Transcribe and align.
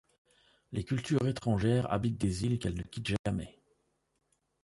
Les 0.71 0.83
cultures 0.83 1.27
étrangères 1.27 1.91
habitent 1.93 2.17
des 2.19 2.43
îles 2.43 2.57
qu'elles 2.57 2.73
ne 2.73 2.81
quittent 2.81 3.15
jamais. 3.23 3.61